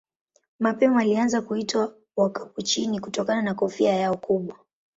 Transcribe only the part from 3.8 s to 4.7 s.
yao kubwa.